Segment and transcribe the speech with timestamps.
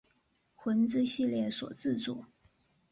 [0.55, 2.25] 魂之系列所制作。